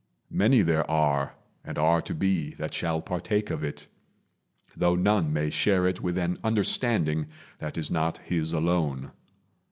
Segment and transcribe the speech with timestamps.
[0.31, 3.85] Many there are, And are to be, that shall partake of it,
[4.75, 7.27] Though none may share it with an understanding
[7.59, 9.11] That is not his alone.